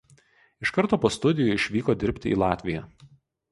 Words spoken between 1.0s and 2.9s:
po studijų išvyko dirbti į Latviją.